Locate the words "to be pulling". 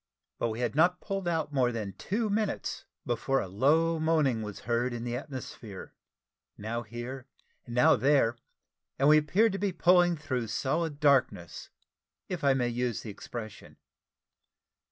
9.51-10.15